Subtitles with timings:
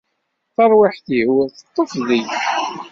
[0.55, 2.31] Tarwiḥt-iw teṭṭef deg-k.